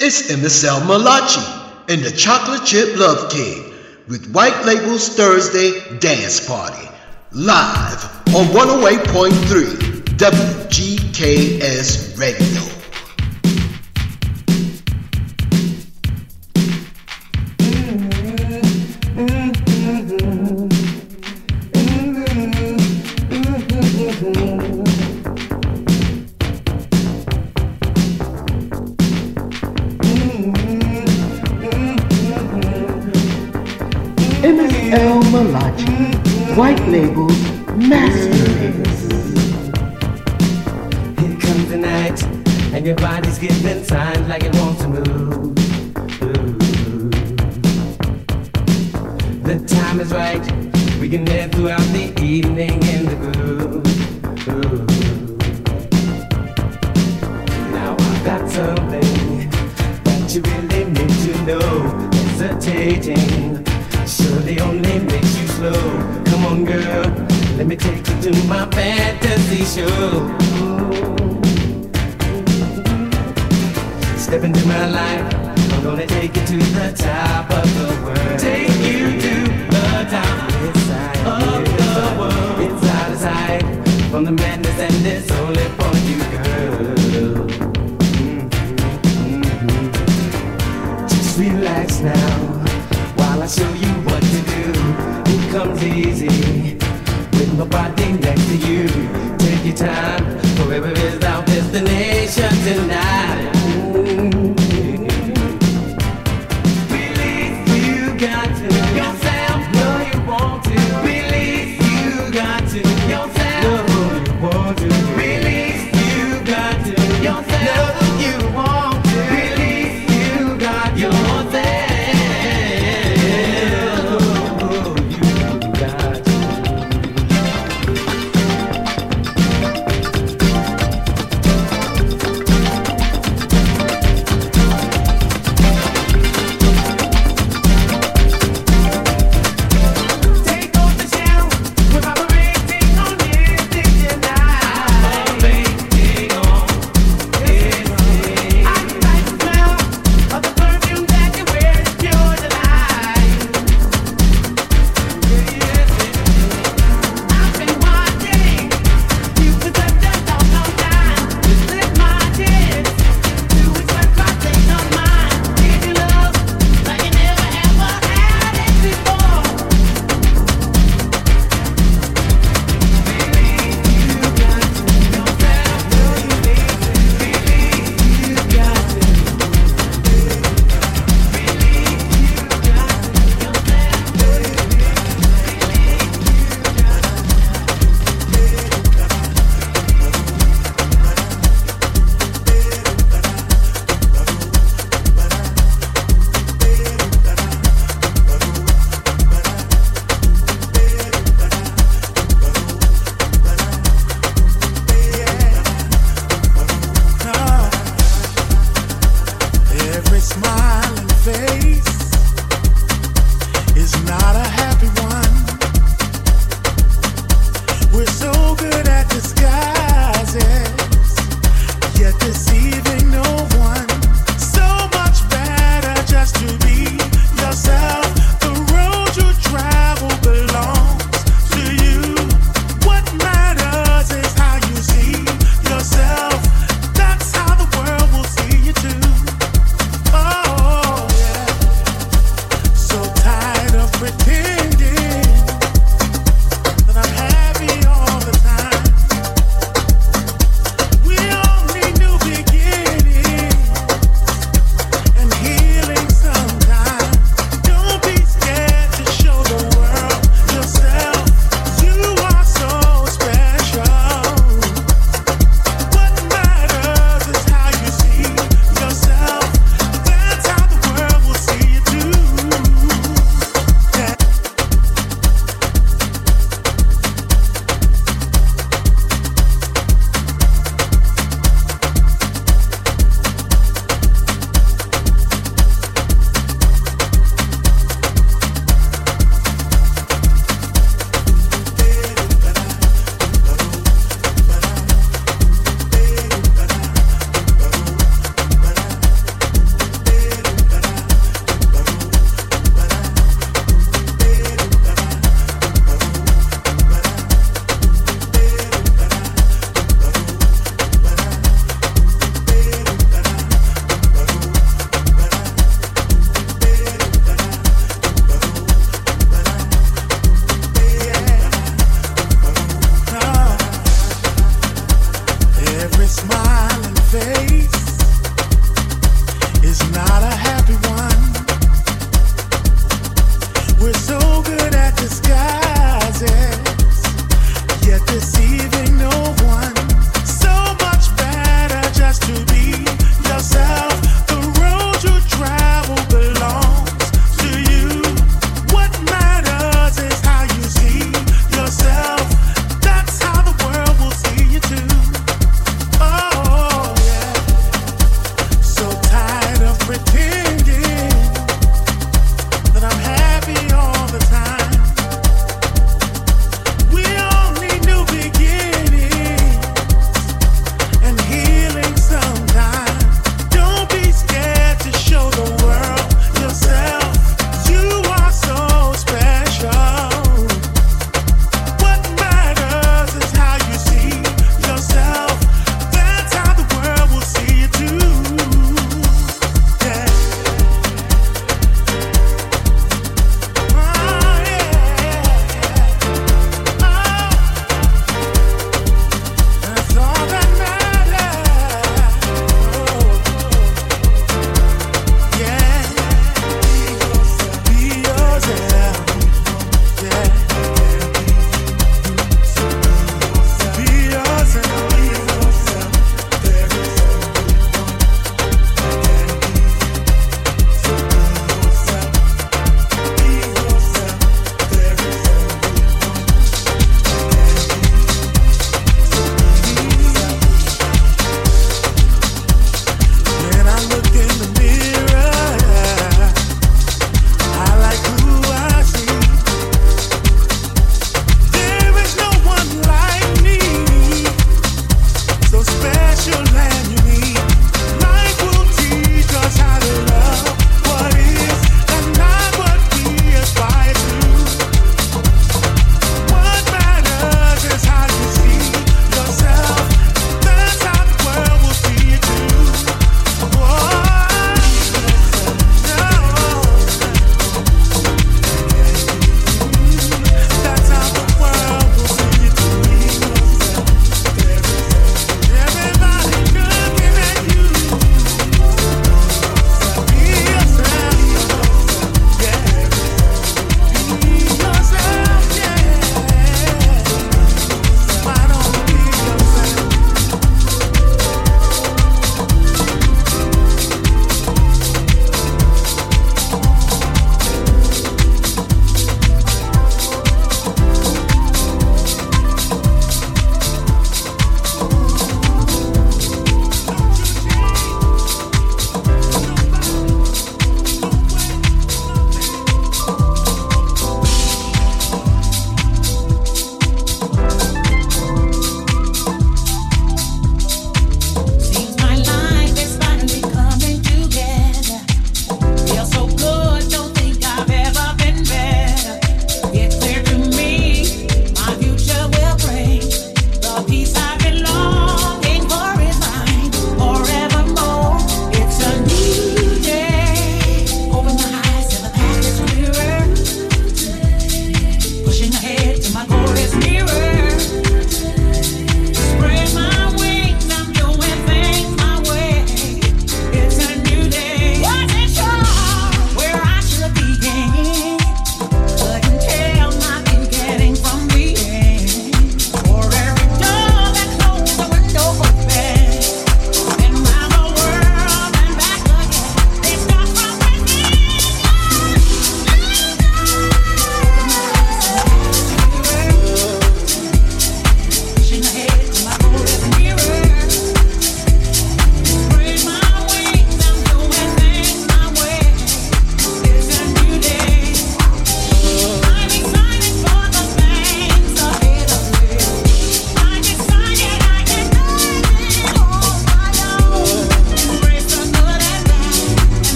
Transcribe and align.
It's 0.00 0.28
MSL 0.28 0.88
Malachi 0.88 1.40
and 1.88 2.02
the 2.02 2.10
Chocolate 2.10 2.66
Chip 2.66 2.98
Love 2.98 3.30
King 3.30 3.72
with 4.08 4.28
White 4.32 4.66
Labels 4.66 5.08
Thursday 5.10 5.70
Dance 6.00 6.44
Party 6.48 6.88
live 7.30 8.04
on 8.34 8.46
108.3 8.46 10.18
WGKS 10.18 12.18
Radio. 12.18 12.73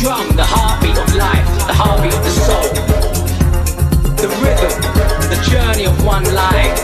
Drum, 0.00 0.34
the 0.34 0.44
heartbeat 0.44 0.96
of 0.96 1.14
life, 1.14 1.44
the 1.68 1.74
heartbeat 1.74 2.14
of 2.14 2.24
the 2.24 2.30
soul. 2.30 2.72
The 4.16 4.28
rhythm, 4.40 4.72
the 5.28 5.38
journey 5.50 5.84
of 5.84 6.04
one 6.04 6.24
life 6.34 6.78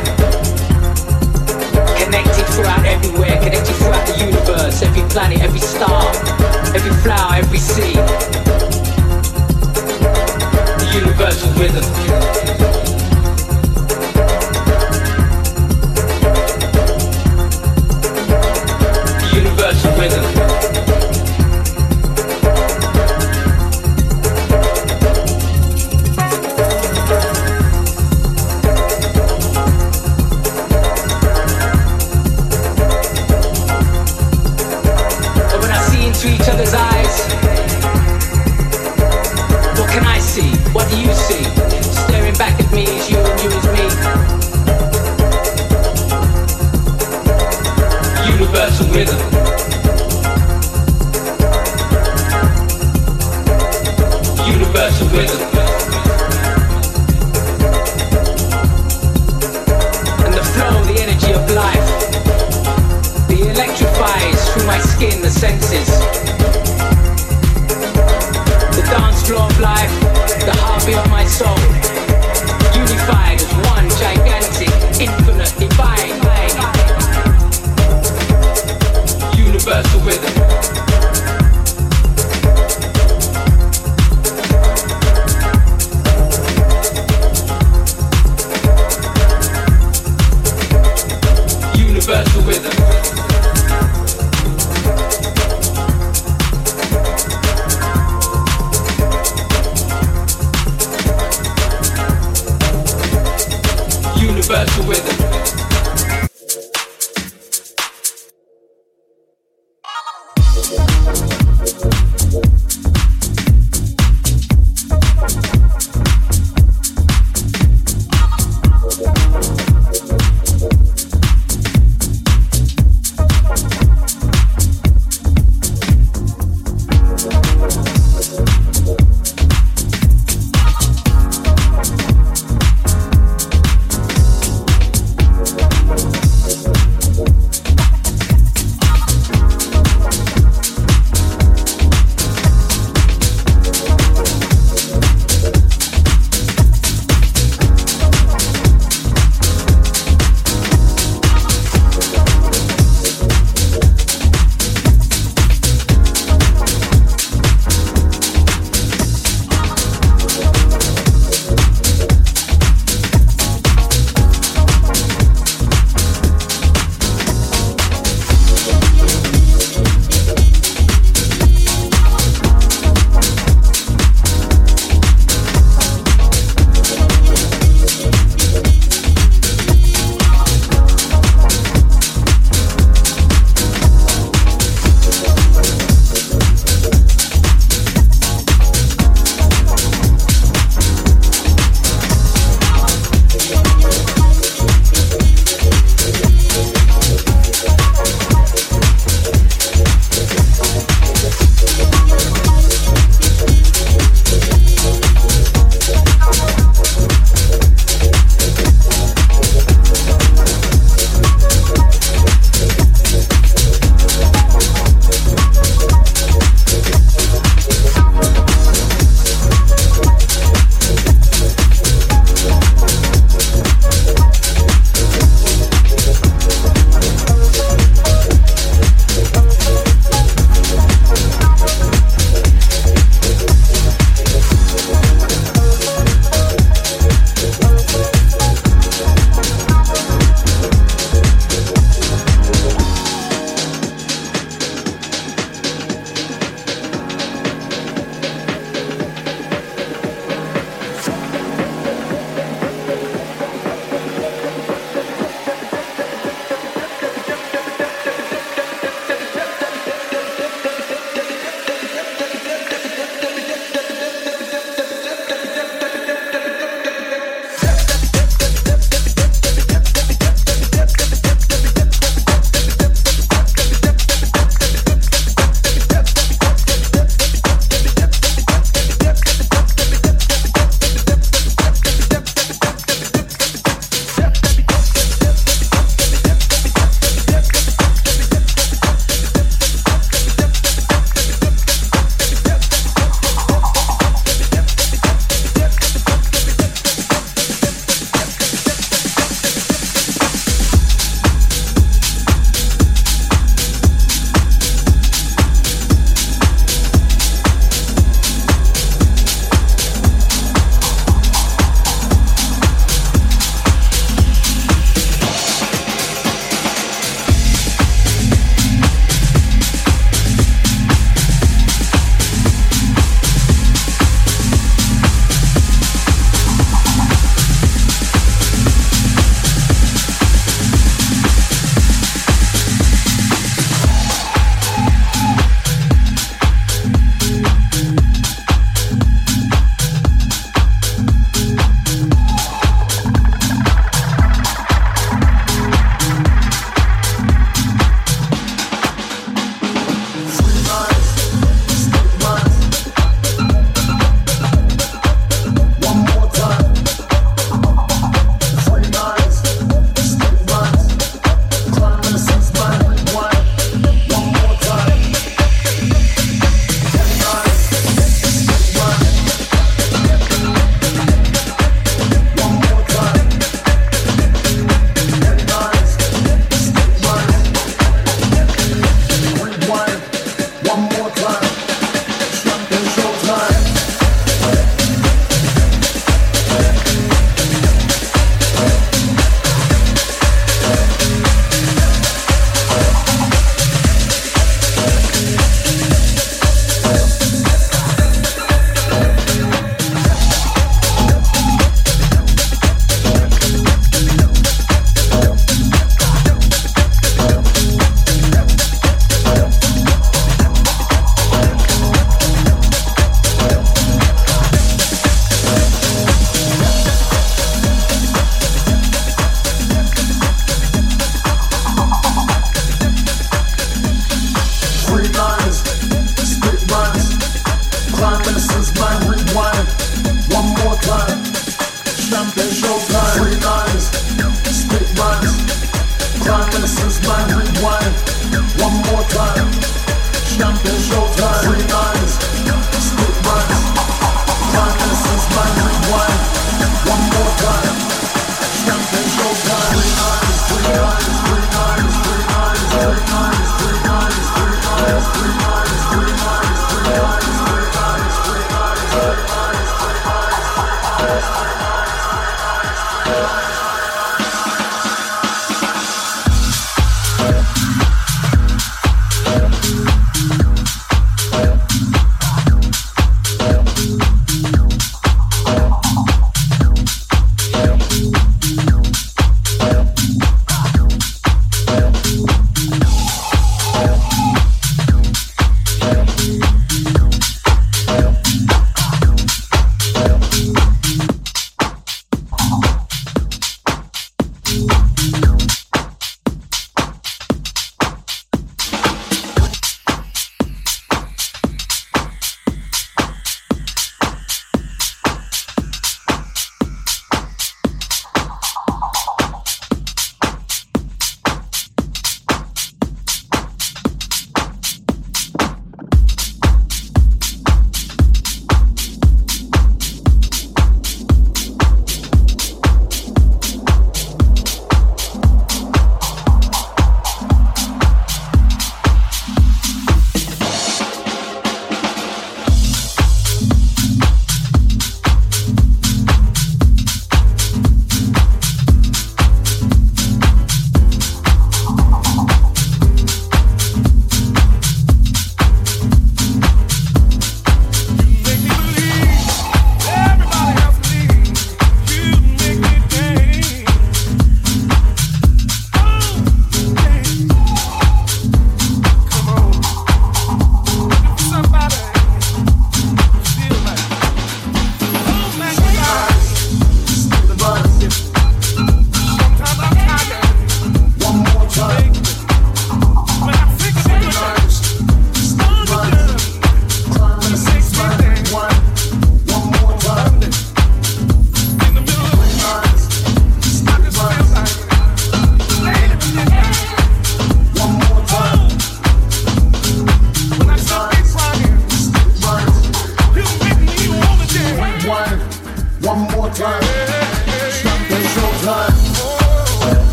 Connected 1.96 2.46
throughout 2.52 2.84
everywhere, 2.84 3.36
connected 3.42 3.74
throughout 3.76 4.06
the 4.06 4.18
universe, 4.24 4.82
every 4.82 5.02
planet, 5.08 5.40
every 5.40 5.60
star, 5.60 6.06
every 6.76 6.92
flower, 7.02 7.36
every 7.36 7.58
sea. 7.58 7.94
The 10.76 10.86
universal 10.92 11.50
rhythm. 11.54 12.75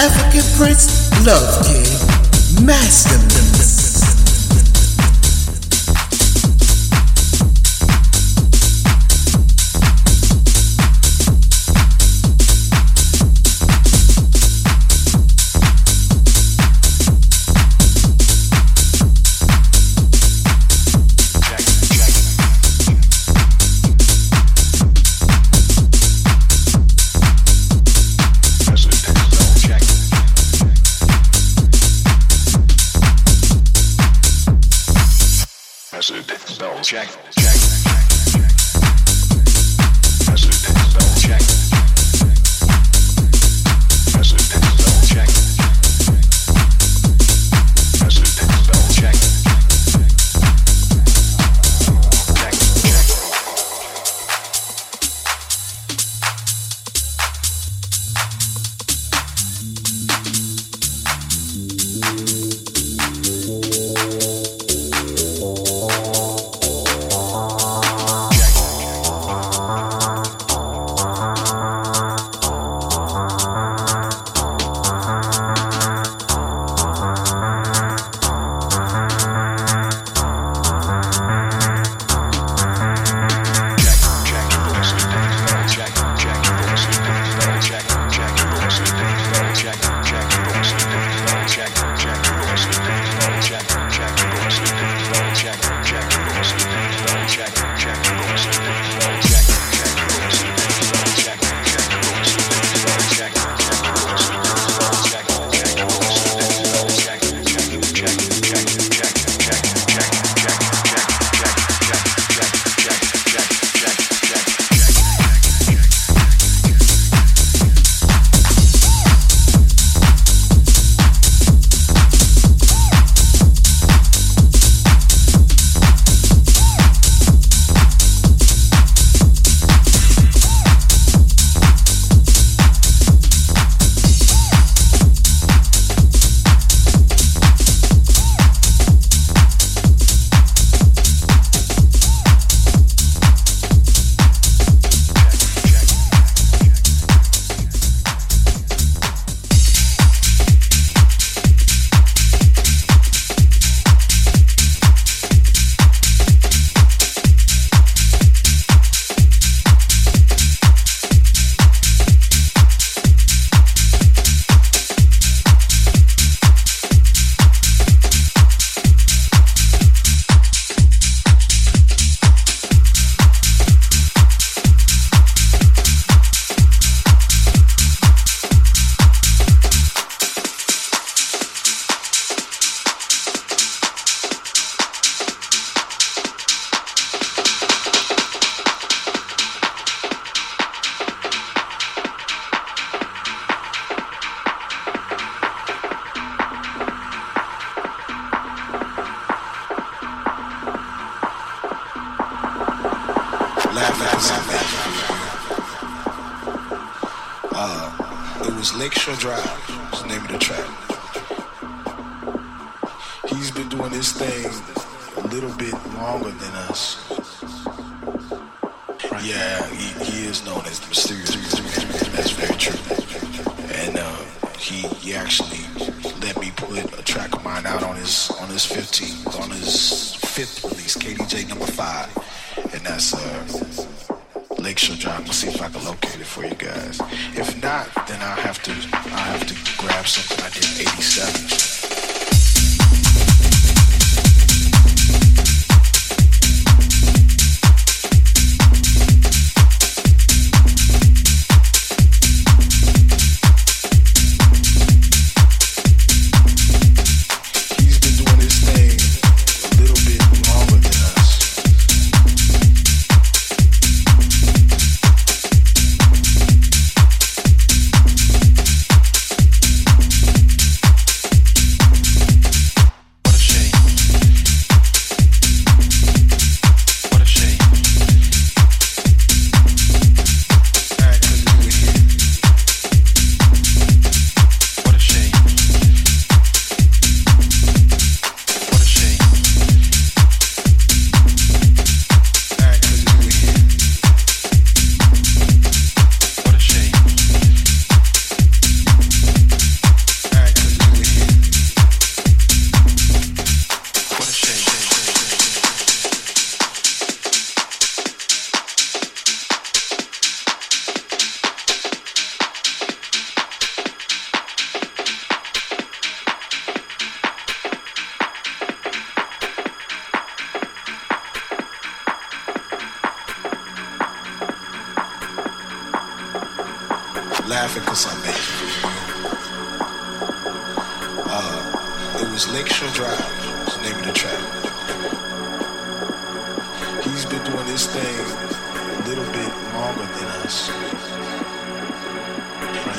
African 0.00 0.40
Prince 0.56 1.10
Love 1.26 1.66
King 1.66 2.64
Master 2.64 3.79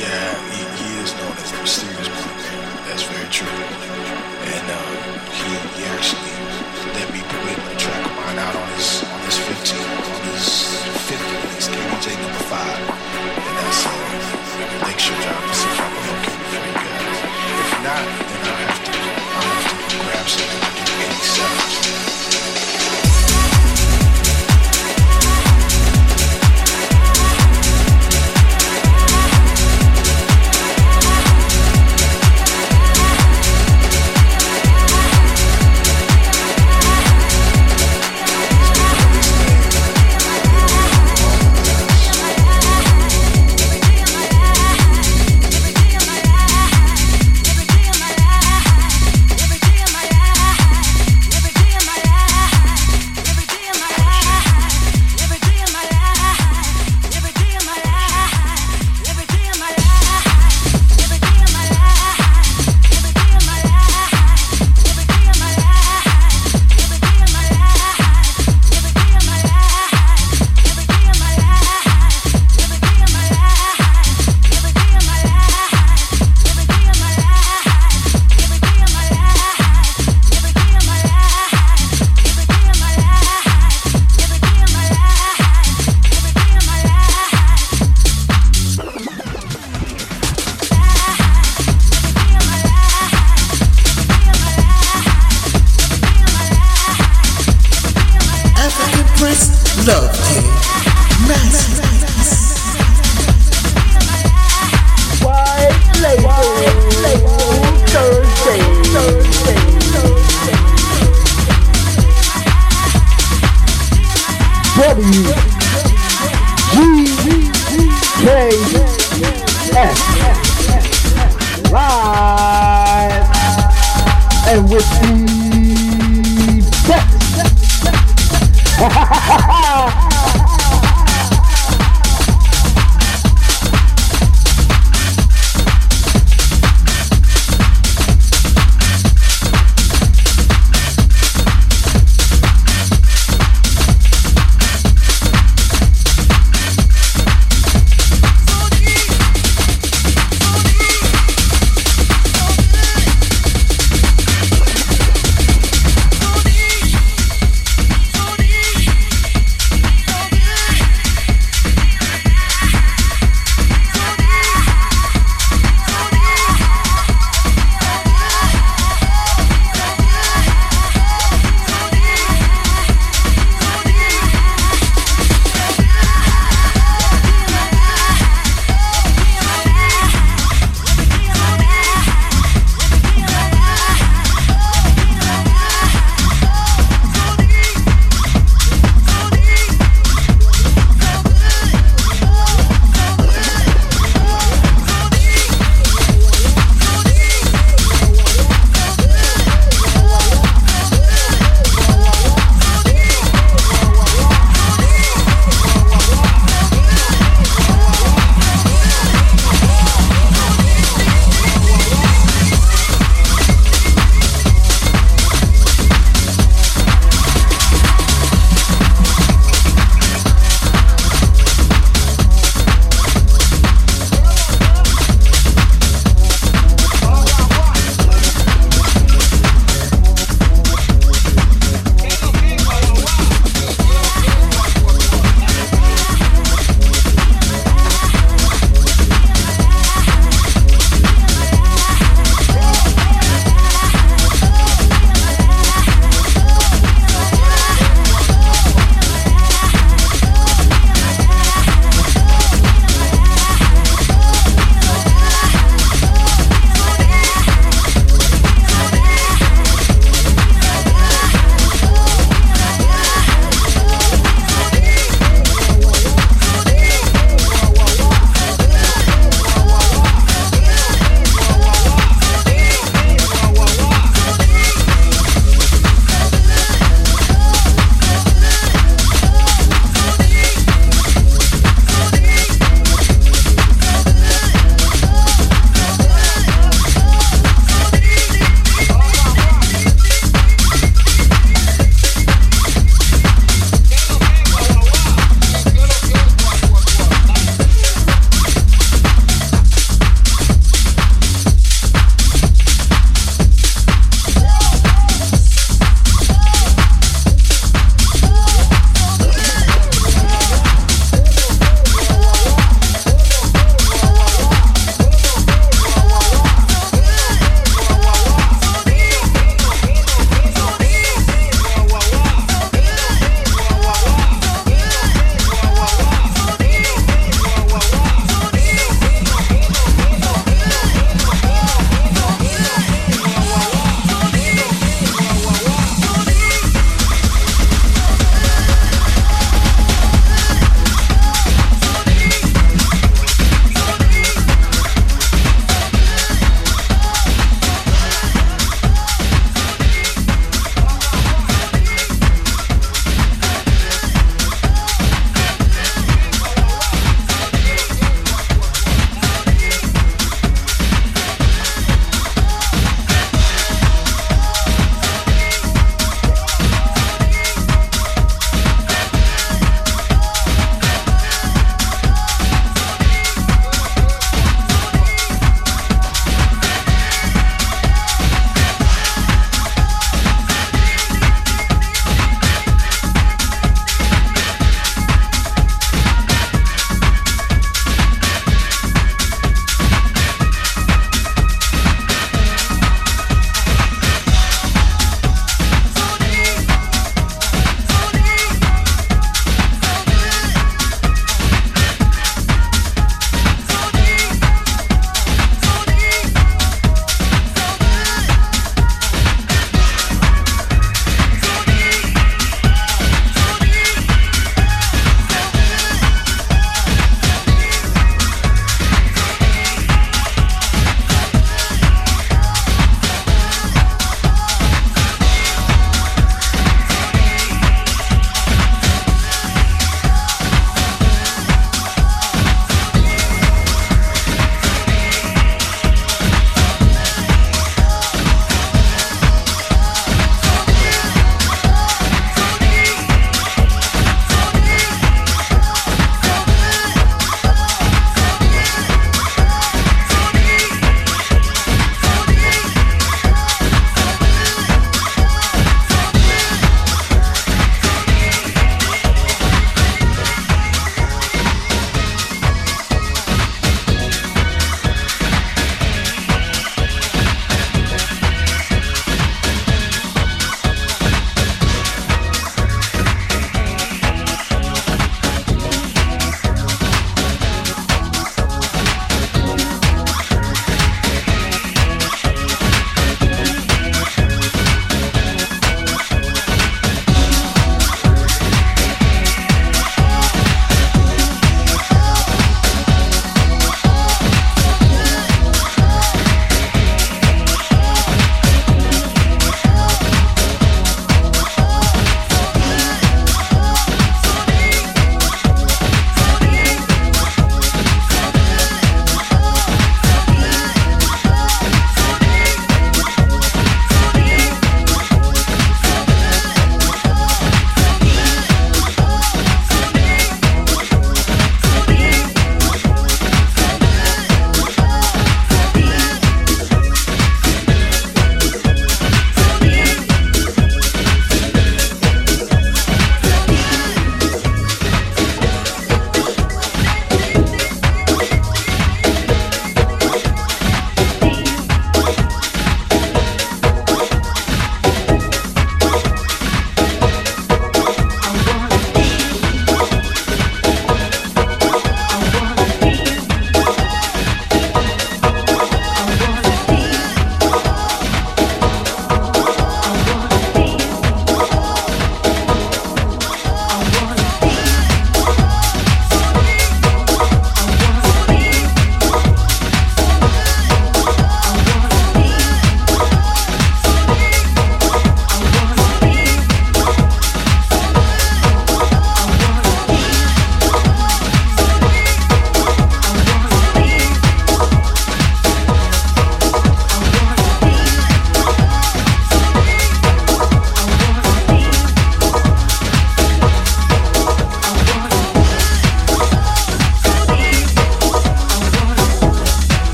yeah, 0.00 0.30
he, 0.54 0.62
he 0.78 0.88
is 1.02 1.14
known 1.14 1.34
as 1.42 1.50
the 1.50 1.58
mysterious 1.58 2.08
black 2.08 2.36
man. 2.38 2.86
That's 2.86 3.02
very 3.02 3.28
true. 3.30 3.48
And 3.48 4.66
uh, 4.70 4.78
he, 5.34 5.50
he 5.74 5.82
actually 5.90 6.34
let 6.94 7.12
me 7.12 7.20
put 7.26 7.58
a 7.58 7.76
track 7.76 8.02
of 8.06 8.14
mine 8.14 8.38
out 8.38 8.54
on 8.54 8.68
his 8.74 9.02
on 9.04 9.20
his 9.26 9.38
15, 9.38 9.78
on 9.78 10.20
his 10.30 10.46
50 11.10 11.24
release, 11.42 11.68
KBJ 11.68 12.22
number 12.22 12.44
five. 12.46 12.97